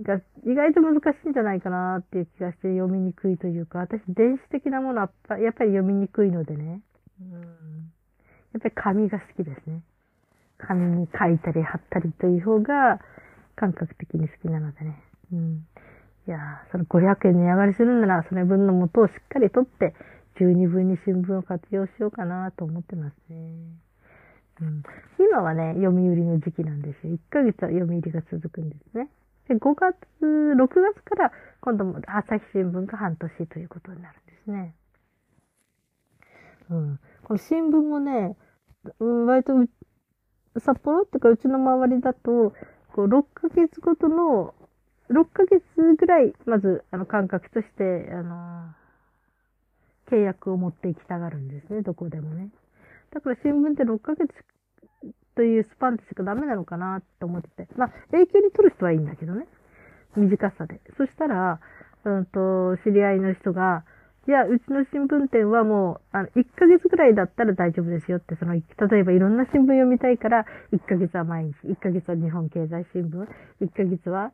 [0.03, 6.83] が意外と難しいんじゃないかなっていう気がして読みにくいというか、私電子的なものはやっぱり読みにくいのでね。
[7.21, 7.93] うん
[8.53, 9.83] やっぱり紙が好きですね。
[10.59, 12.99] 紙に書いたり貼ったりという方が
[13.55, 15.03] 感覚的に好きなのでね。
[15.33, 15.67] うん。
[16.27, 16.39] いや
[16.73, 19.95] その500円値上がりするなら、その分の元をしっかり取って、
[20.39, 23.37] 十二分に新聞を活用しようかなと思ってますね。
[24.61, 24.83] うん、
[25.19, 27.15] 今はね、読み売りの時期なんですよ。
[27.15, 29.09] 1ヶ月は読み売りが続くんですね。
[29.49, 34.75] で、5月、6月から今度も朝日新聞が半年ということになるんですね。
[36.71, 37.01] うん。
[37.25, 38.37] この新聞もね、
[38.99, 39.53] 割と
[40.61, 42.53] 札幌ってかうちの周りだと、
[42.93, 44.55] こう6ヶ月ごとの、
[45.11, 45.63] 6ヶ月
[45.97, 48.75] ぐらい、まず、あの、感覚として、あの、
[50.11, 52.51] 契約を持っていきたがるんですね、どこでもね。
[53.11, 54.29] だから新聞って6ヶ月
[55.39, 57.69] というスパンでしかダメなのかなと思ってて。
[57.77, 59.47] まあ、永久に取る人はいいんだけどね。
[60.17, 60.81] 短さで。
[60.97, 61.61] そしたら、
[62.05, 63.85] うんと、知り合いの人が、
[64.27, 68.63] いや、うちの新聞店はもう、あの、1ヶ月ぐらいだったら大丈夫ですよって、その、例
[68.99, 73.29] えばいろんな新聞読みたいから、1ヶ月は毎日、1ヶ月は日本経済新聞、
[73.63, 74.33] 1ヶ月は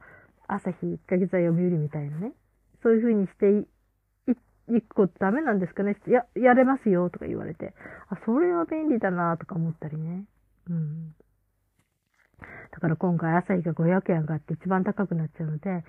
[0.49, 2.33] 朝日、1ヶ月は読売みたいなね。
[2.83, 3.69] そういう風にして
[4.73, 7.75] い、くことダメなんですかねいや、やれますよとか言われて。
[8.09, 10.25] あ、それは便利だなとか思ったりね。
[10.71, 11.15] うん。
[12.73, 15.85] だから今回朝日が500円上がって一番高くなっちゃうので、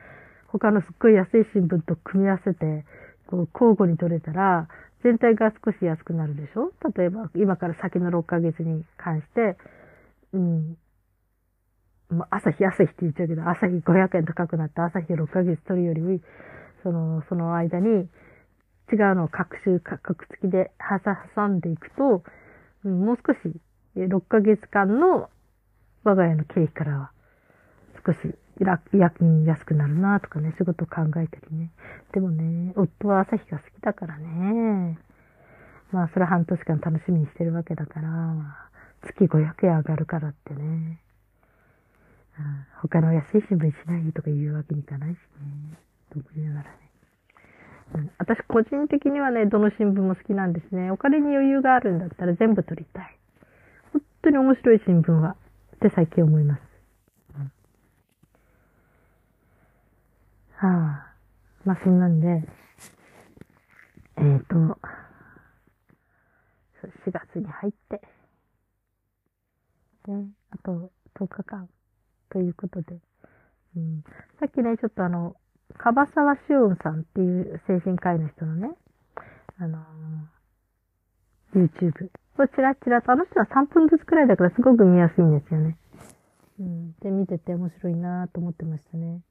[0.47, 2.85] 他のすっごい安い新聞と組み合わせて、
[3.27, 4.67] こう交互に取れたら、
[5.03, 6.71] 全体が少し安くなるでしょ？
[6.95, 9.57] 例えば、今から先の6ヶ月に関して、
[10.33, 10.77] うん。
[12.29, 16.21] 朝日、朝日って言っちゃうけど、朝日500円高くなった朝日6ヶ月取るより、
[16.83, 18.07] その、その間に、
[18.93, 22.23] 違うのを各種、各付きで挟んでいくと、
[22.83, 23.55] うん、もう少し、
[23.95, 25.29] 6ヶ月間の
[26.03, 27.12] 我が家の経費からは、
[28.05, 28.19] 少し
[28.60, 28.77] 夜
[29.10, 31.71] 勤安くなるなとかね、仕事考えたりね。
[32.13, 34.97] でもね、夫は朝日が好きだからね。
[35.91, 38.69] まあ、それは半年間楽しみにしてるわけだから、
[39.01, 40.99] 月500円上がるからってね。
[42.38, 45.77] うん、他の安い新聞しないとか言うわけにいかないしね。
[46.12, 46.77] と思いながらね。
[47.95, 50.91] うん、私個人的にはね、どの新聞も好きなんですね。
[50.91, 53.17] お金に余裕があるんだったら全部取りたい。
[54.25, 55.35] 当に面白い新聞は、
[55.75, 56.61] って最近思います。
[60.57, 61.13] はあ、
[61.63, 62.27] まあそんなんで、
[64.17, 64.79] えっ、ー、と、
[67.05, 68.01] 4月に入って、
[70.07, 71.69] ね、あと10日間
[72.31, 72.97] ということで、
[73.75, 74.03] うん、
[74.39, 75.35] さっきね、ちょっとあの、
[75.77, 78.71] 樺沢志音さんっていう精神科医の人のね、
[79.59, 82.09] あのー、YouTube
[82.43, 85.77] をチラチラと、あの人は3分ずつくらいだからすごく見やすいんですよね。
[86.59, 86.91] うん。
[86.99, 89.21] で、見てて面白いなと思ってましたね。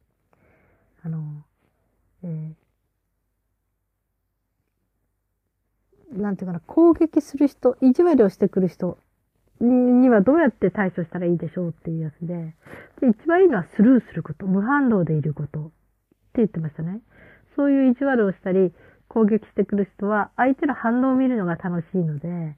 [1.03, 1.45] あの、
[2.23, 8.99] えー、なんていうかな、攻撃する人、意地悪をしてくる人
[9.61, 12.55] にはどうやって対処したらいいでしょうっていうやつで、
[13.01, 15.73] で一番いいのはスルーすること、無反応でいることって
[16.37, 17.01] 言ってましたね。
[17.57, 18.73] そういう意地悪をしたり、
[19.09, 22.57] 攻撃してくる人は相手の反応を見るのが楽しいので、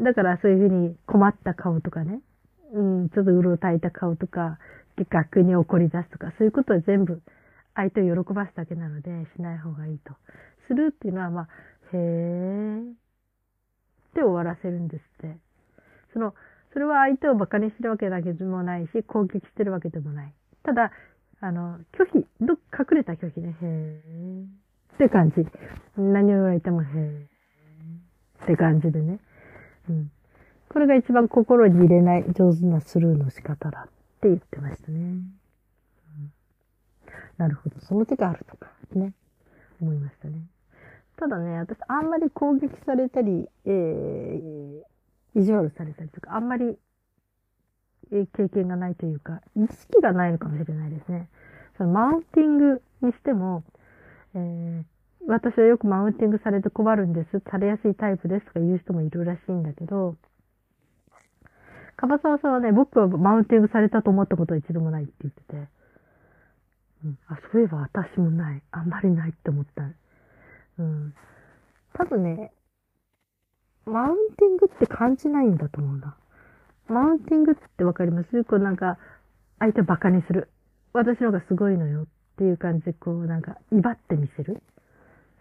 [0.00, 2.20] だからそういうふうに困った顔とかね、
[2.72, 4.58] うん、ちょっとうろたいた顔とか、
[5.10, 7.22] 逆に怒り出すとか、そういうことは全部
[7.74, 10.14] 相手を喜ばすだけなのでしない方がいいと。
[10.68, 11.48] するっていうのは、まあ、
[11.92, 12.94] へーっ
[14.14, 15.36] て終わらせるんですって。
[16.12, 16.34] その、
[16.72, 20.34] それは相手を馬鹿にしてるわけだけでもないし、攻撃してるわけでもない。
[20.62, 20.92] ただ、
[21.40, 24.44] あの、拒否、ど、隠れた拒否ね、へー
[24.94, 25.46] って感じ。
[25.96, 27.24] 何を言われてもへー
[28.44, 29.18] って感じでね。
[29.88, 30.10] うん。
[30.68, 33.90] これが一番心に入れない上手なスルーの仕方だっ
[34.20, 34.98] て言ってましたね。
[34.98, 35.22] うん、
[37.36, 37.80] なるほど。
[37.80, 39.12] その手があるとか、ね。
[39.80, 40.46] 思いましたね。
[41.16, 44.82] ただね、私、あんまり攻撃されたり、えー、
[45.34, 46.78] 意地悪されたりとか、あんまり、
[48.10, 51.28] え経験がないというか、意識がないのかもしれないですね。
[51.76, 53.64] そのマウンティングにしても、
[54.34, 54.84] えー、
[55.28, 60.16] 私はよくマウンティングされて困るんです、されやすいタイプですとか言う人もいるらしいんだけど、
[61.96, 65.68] 樺沢さんはね、僕はマウンティングされたと思ったことは一度もないって言ってて、
[67.04, 68.62] うん、あ、そういえば私もない。
[68.72, 69.84] あんまりないって思った。
[70.78, 71.14] うん。
[71.94, 72.52] 多分ね、
[73.86, 76.16] マウンティングって感じないんだと思うな。
[76.88, 78.44] マウンティングってわかります？
[78.44, 78.98] こうなんか、
[79.58, 80.48] 相手をバカにする。
[80.92, 82.06] 私の方がすごいのよっ
[82.36, 84.62] ていう感じで、こうなんか、威張ってみせる。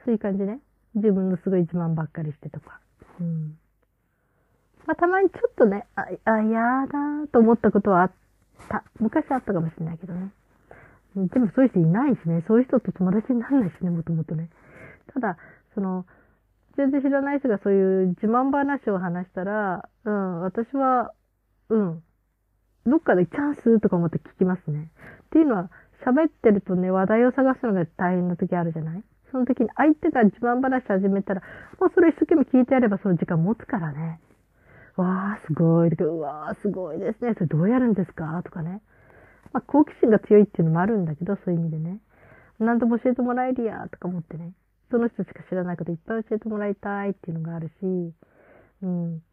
[0.05, 0.59] そういう感じね。
[0.95, 2.79] 自分のすごい自慢ばっかりしてとか。
[3.19, 3.57] うん。
[4.85, 8.11] まあ、たまにちょっとね、あ、あやだと思ったことはあっ
[8.67, 8.83] た。
[8.99, 10.31] 昔あったかもしれないけどね。
[11.15, 12.43] でもそういう人いないしね。
[12.47, 14.49] そういう人と友達にならないしね、もともとね。
[15.13, 15.37] ただ、
[15.75, 16.05] その、
[16.77, 21.13] 全然知らない人がそういう自慢話を話したら、うん、私は、
[21.69, 22.03] うん、
[22.85, 24.89] どっかでチャンスとか思って聞きますね。
[25.25, 25.69] っていうのは、
[26.05, 29.03] 喋ってるとね、話題を探すのが大変な時あるじゃない？
[29.31, 31.41] その時に相手が自慢話始めたら、
[31.79, 34.19] もうそれ一生懸命聞いてやればその時間持つからね。
[34.97, 35.89] わー、すごい。
[35.89, 37.33] うわー、すごいですね。
[37.35, 38.41] それどうやるんですか？
[38.43, 38.81] とかね。
[39.53, 41.99] まあ、好奇心が強いっていうのもあるんだけど、そういう意味でね。
[42.59, 44.53] 何でも教えてもらえるや、とか思ってね。
[44.91, 48.13] その人しか知らないこといっぱい教えてもらいたいっていうのがあるし、
[48.83, 49.23] うん。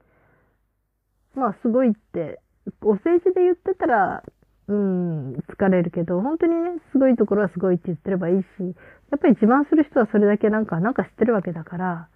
[1.35, 2.41] まあ、すごいって、
[2.83, 4.23] お政治で言ってたら、
[4.69, 12.09] うん、疲れるけど、本当にね、すごいところはすごいって言ってればいいし、やっぱり自慢する人はそれだけなんか、なんか知ってるわけだから、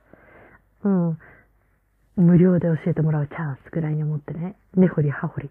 [0.84, 1.18] うん、
[2.16, 5.50] 無料で教えてもらうチャンスくらいに思ってね、根掘り葉掘り。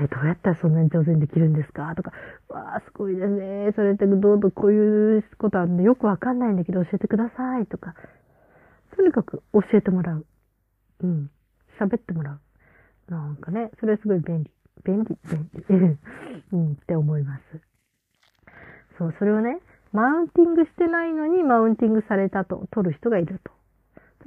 [0.00, 1.94] え、どうやったらそんなに上手にできるんですか？
[1.94, 2.12] とか、
[2.48, 3.72] わあ、すごいですね。
[3.74, 7.94] それってどうどこういうことあるんでよくわかんないんだけど教えてくださいとか、
[8.96, 10.26] とにかく教えてもらう。
[11.02, 11.30] うん。
[11.80, 12.40] 喋ってもらう。
[13.10, 14.50] なんかね、それすごい便利。
[14.84, 15.98] 便利、便利。
[16.52, 17.42] うん、って思います。
[18.98, 19.58] そう、それをね、
[19.92, 23.52] マウンティングしてないのにマウンティングされたと取る人がいると。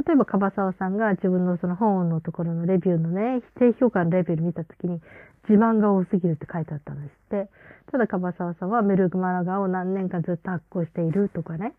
[0.06, 5.02] 例えば、樺沢さんが自分のその本のところのレビューのね、否定評価のレベル見たときに、
[5.48, 7.50] 自慢が多すぎるって書いてあったんですって。
[7.91, 11.74] ただ、樺沢さんはメルグマラガを何年間ずっと発行しているとかね。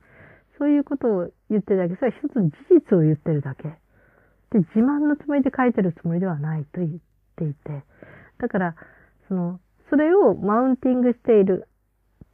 [0.59, 1.97] そういうことを言ってるだけ。
[1.97, 2.51] それは一つ事
[2.91, 3.69] 実を言ってるだけ。
[4.51, 6.91] で、自慢のつもりで書いてるつもりではないと言っ
[7.37, 7.85] ていて。
[8.39, 8.75] だから、
[9.29, 11.69] その、それをマウンティングしている。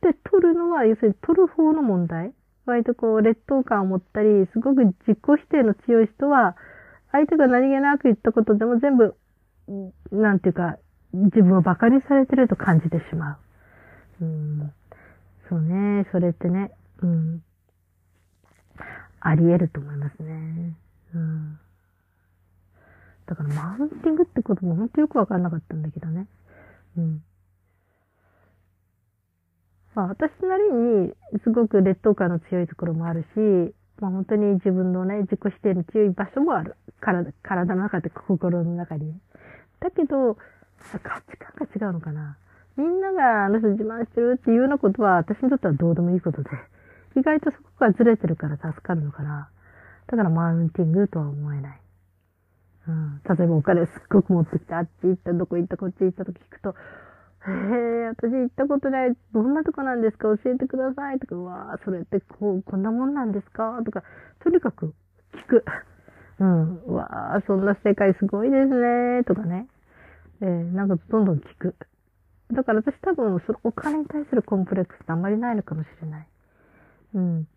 [0.00, 2.32] で、取るのは、要するに取る方の問題。
[2.64, 6.56] 割とこう、劣等感を持ったり、すごく自己否定の強い人は、
[7.10, 9.16] 相手が何気なく言ったことでも全部、
[10.10, 10.78] なんていうか、
[11.12, 13.38] 自分を馬鹿にされてると感じてしま
[14.20, 14.24] う。
[14.24, 14.72] うん、
[15.48, 16.72] そうね、それってね、
[17.02, 17.42] うん、
[19.20, 20.76] あり得ると思いますね。
[21.14, 21.58] うん、
[23.32, 26.26] だからマウンティングってことも本当よくわかんなかったんだけどね。
[26.98, 27.22] うん。
[29.94, 36.76] まあ私なりにすごく劣等感の強いところもあるし、まあ本当に自分のね、自己否定の強い場所もある。
[37.00, 39.18] 体、体の中で心の中に。
[39.80, 40.36] だけど、
[40.92, 42.36] 価値観が違うのかな。
[42.76, 46.50] みんながあの人自慢してるっていうようなことは私にとってはどうでもいいことで、
[47.16, 49.48] 意外とそこがずれてるから助かるのかな。
[50.06, 51.81] だからマウンティングとは思えない。
[52.88, 56.74] うん、例えばお金すっごく持ってきて、あっち行った、どこ行った、こっち行ったと聞くと、
[57.44, 59.16] へえ、私行ったことない。
[59.32, 60.28] どんなとこなんですか？
[60.36, 61.18] 教えてください。
[61.18, 63.80] とか、うわそれってこう、こんなもんなんですか？
[63.84, 64.04] とか、
[64.44, 64.94] とにかく
[65.34, 65.64] 聞く。
[66.38, 66.82] うん。
[66.84, 69.24] うわそんな世界すごいですね。
[69.24, 69.66] とかね。
[70.40, 71.74] えー、なんかどんどん聞く。
[72.52, 76.28] だから私多分、そのお金に対するコンプレックスってあんまりないのかもしれない。
[77.14, 77.48] うん。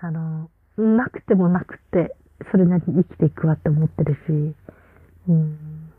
[0.00, 2.14] あの、なくてもなくて、
[2.50, 4.54] それなりに生きていくわって思ってるし、
[5.28, 5.92] うん。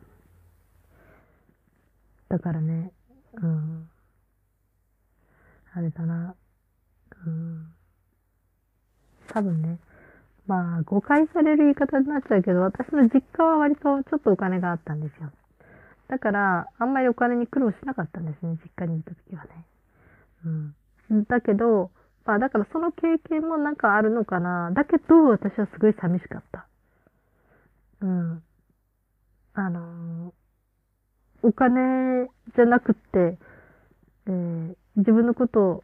[2.30, 2.92] だからね、
[3.34, 3.90] うん。
[5.74, 6.36] あれだな、
[7.26, 7.74] うん。
[9.28, 9.80] 多分ね、
[10.48, 15.32] まあ、誤解される言い方になっちゃうけど、私の実家は割とちょっとお金があったんですよ。
[16.08, 19.66] だから、あんまりお金に苦労しなかったんですね、実家にいた時はね。
[21.10, 21.26] うん。
[21.26, 21.92] だけど、
[22.26, 24.72] まあだからその経験もなんかあるのかな。
[24.72, 26.68] だけど、私はすごい寂しかった。
[28.02, 28.44] うん。
[29.54, 33.38] あのー、お金じゃなくて、
[34.28, 35.84] えー、自分のことを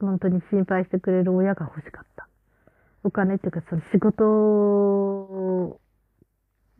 [0.00, 2.28] 本当に心配してくれる親が欲しかった。
[3.04, 5.80] お金っていうかその仕事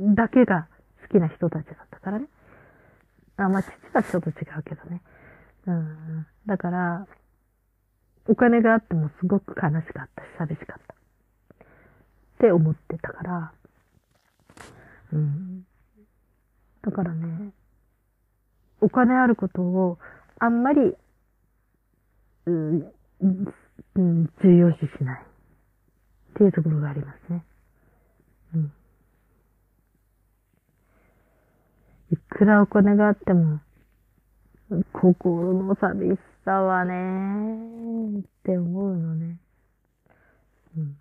[0.00, 0.68] だけが
[1.02, 2.26] 好きな人たちだったからね。
[3.36, 5.02] あ、まあ父はちょっと違うけどね。
[5.66, 6.26] うん。
[6.46, 7.06] だから、
[8.28, 10.94] お金があってもすごく悲しかったし、寂しかった。
[10.94, 10.96] っ
[12.38, 13.52] て思ってたから、
[15.12, 15.66] うん。
[16.82, 17.52] だからね、
[18.80, 19.98] お金あることを
[20.38, 20.96] あんまり、
[22.46, 22.92] うん、
[23.94, 25.22] うん、重要視しない。
[25.22, 27.44] っていうところがありますね。
[28.54, 28.72] うん。
[32.10, 33.60] いくらお金があっても、
[34.92, 39.38] 心の寂しさはね、って思うのね。
[40.76, 40.97] うん。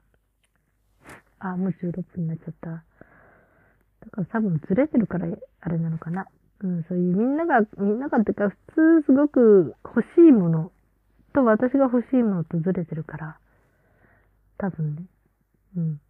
[1.39, 2.69] あ、もう16分になっちゃった。
[2.69, 2.83] だ
[4.11, 5.27] から多分ずれてるから
[5.61, 6.27] あれなのかな。
[6.63, 10.71] うん、そういうみんなが、みんながってか普通すごく欲しいもの
[11.33, 13.37] と私が欲しいものとずれてるから、
[14.57, 15.03] 多分ね。
[15.77, 16.01] うん。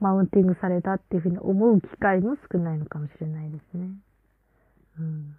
[0.00, 3.90] マウンティングされたっていうふうに思う機会も少ないのかもしれないですね。
[4.98, 5.36] うん。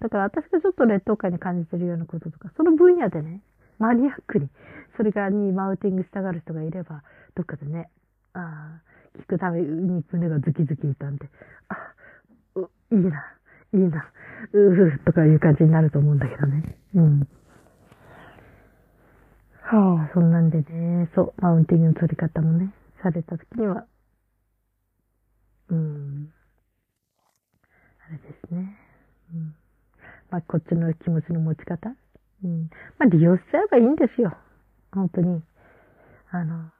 [0.00, 3.42] だから私がちょっと劣等感に感じてるようなこととか、その分野でね、
[3.78, 4.48] マニアックに、
[4.96, 7.02] それがにマウンティングしたがる人がいれば、
[7.34, 7.90] どっかでね、
[8.32, 11.28] ああ、聞くために胸がズキズキいたんで、
[11.68, 11.76] あ、
[12.92, 13.24] いいな、
[13.74, 14.10] いいな、
[14.52, 16.76] うふとかいう感じになると思うんだけどね。
[16.94, 17.28] うん。
[19.62, 22.72] はあ、そんなんでね、そう、マウンティングの取り方もね、
[23.02, 23.86] された時には、
[25.68, 26.32] うん、
[28.08, 28.76] あれですね。
[29.32, 29.54] うん。
[30.30, 31.94] まあ、こっちの気持ちの持ち方？
[32.44, 32.70] うん。
[32.98, 34.36] まあ、利用しちゃえばいいんですよ。
[34.92, 35.42] 本当に。
[36.30, 36.70] あの、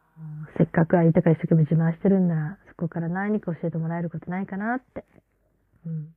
[0.56, 5.04] せっかく相手が一生懸命自慢してるんなら、そこから何か教えてもらえることないかなって。
[5.86, 6.14] うん。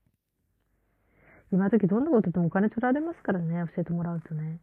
[1.51, 4.59] 今時どんなことでもお金取られますからね、教えてもらうとね。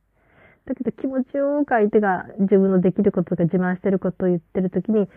[0.66, 5.08] だけど気持ちよく相手が自分のできることとか自慢してることを言ってるときに、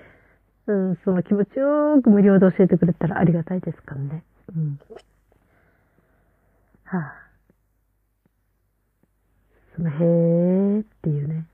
[0.68, 4.24] うん、その気持ちよく無料で教えてくれたらありがたいですからね。
[4.56, 4.80] うん。
[6.86, 7.23] はあ。
[9.76, 11.46] その、へーっていうね。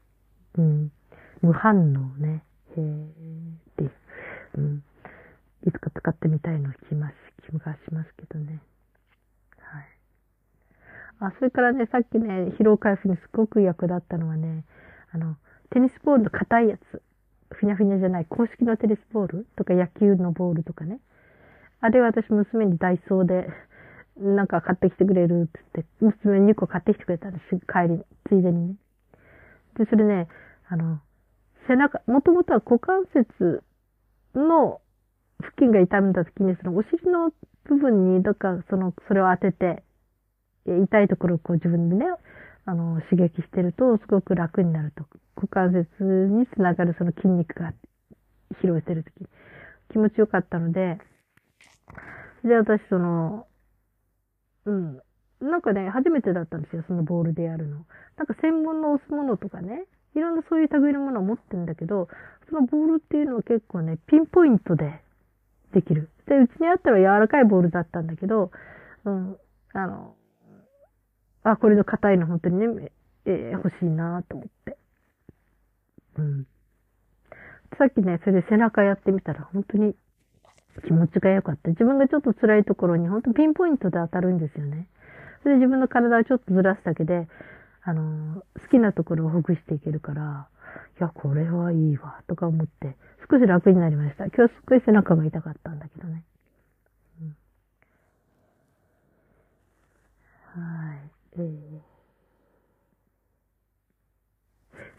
[0.57, 0.91] うん。
[1.41, 2.43] 無反応ね。
[2.77, 3.07] へーっ
[3.77, 3.91] ていう。
[4.57, 4.83] うん。
[5.67, 8.61] いつか使ってみたいの気ます、気がしますけどね。
[9.59, 9.85] はい
[11.21, 14.63] あ、それからね、さっきね、疲労回復にすごく役立ったのはね、
[15.11, 15.35] あの、
[15.71, 17.01] テニスボールの硬いやつ。
[17.51, 20.99] ふにゃふにゃじゃない、公式のテニスボールとか野球のボールとかね。
[21.81, 23.49] あれ私娘にダイソーで、
[24.19, 27.55] なんか買ってきてくれるって言って、娘2個買ってきてくれたんです。
[27.59, 28.75] 帰り、ついでにね。
[29.77, 30.27] で、それね、
[30.67, 30.99] あの、
[31.67, 33.63] 背中、もともとは股関節
[34.35, 34.81] の
[35.41, 37.31] 付近が痛んだ時に、そのお尻の
[37.65, 39.83] 部分にどっかその、それを当てて、
[40.65, 42.05] 痛いところをこう自分でね、
[42.65, 45.05] あの、刺激してるとすごく楽になると。
[45.35, 47.73] 股関節につながるその筋肉が
[48.61, 49.13] 疲労してるとき、
[49.93, 50.97] 気持ちよかったので、
[52.43, 53.47] で、私その、
[54.69, 55.01] うん。
[55.41, 57.85] なんかね、初めてだったんですよ、そのボールでやるの。
[58.17, 62.07] なんか専門の押すものとかね、いろんなそういう類のものを持ってるんだけど、
[62.49, 65.01] そのボールっていうのは結構ね、ピンポイントで
[65.73, 66.09] できる。
[66.27, 68.51] で、うちにあったら柔らかいボールだったんだけど、
[69.05, 69.37] うん、
[69.73, 70.15] あの、
[71.43, 72.91] あ、これの硬いの本当にね、
[73.25, 74.77] えー、欲しいなと思って。
[76.17, 76.47] うん。
[77.77, 79.95] さっきね、それで背中やってみたら本当に
[80.85, 81.69] 気持ちが良かった。
[81.69, 84.87] 自分がちょっと辛いところに本当ピンポイントで当たるんですよね。
[85.43, 87.27] それで自分の体をちょっとずらすだけで、
[87.83, 90.47] あの、好きなところをほぐしていけるから、
[90.99, 92.95] いや、これはいいわ、とか思って、
[93.29, 94.25] 少し楽になりました。
[94.25, 96.23] 今日すっごい背中が痛かったんだけどね。
[97.21, 97.35] うん、
[100.61, 100.99] はい。
[101.33, 101.79] えー、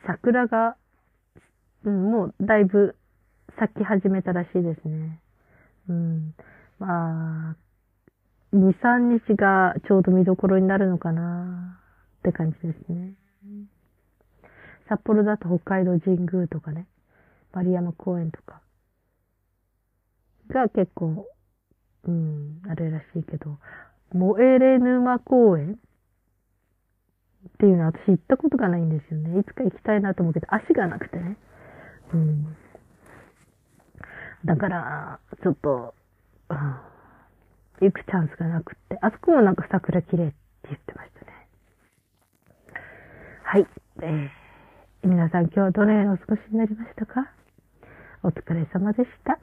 [0.07, 0.77] 桜が、
[1.85, 2.97] うん、もうだいぶ
[3.59, 5.21] 咲き始めたらしいですね。
[5.91, 6.35] うん。
[6.79, 7.57] まあ、
[8.55, 11.81] 2、3日がちょうど見どころになるのかな
[12.21, 13.15] って感じですね。
[14.89, 16.87] 札幌だと北海道神宮とかね、
[17.53, 18.61] 丸山公園とか
[20.49, 21.27] が結構、
[22.05, 23.59] うん、あれらしいけど、
[24.13, 25.79] モエレ沼公園
[27.49, 29.41] っていうのは私行ったことがないんですよね。
[29.41, 31.37] いつか行きたいなと思うけど、足がなくてね。
[32.15, 32.57] うん。
[34.45, 35.95] だから、ちょっと、
[36.49, 36.57] うん、
[37.81, 38.99] 行くチャンスがなくって。
[39.01, 41.49] あそこもなんか桜綺麗って言ってましたね。
[43.43, 43.67] はい。
[44.03, 47.31] えー、皆さん今日はどのようにお過ごしになりましたか？
[48.23, 49.39] お疲れ様でした。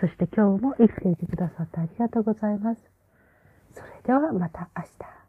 [0.00, 2.80] そして今日も生きていてくださってありがとうございます。
[3.74, 5.23] それではまた明日。